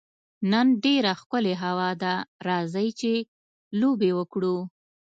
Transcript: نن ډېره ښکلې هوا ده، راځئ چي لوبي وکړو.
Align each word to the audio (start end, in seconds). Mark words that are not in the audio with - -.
نن 0.51 0.67
ډېره 0.85 1.11
ښکلې 1.21 1.53
هوا 1.63 1.89
ده، 2.01 2.13
راځئ 2.47 2.87
چي 2.99 3.13
لوبي 3.79 4.11
وکړو. 4.15 4.57